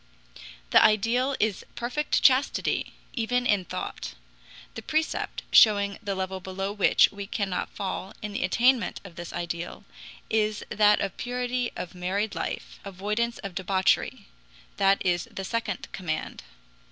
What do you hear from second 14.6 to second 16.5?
That is the second command.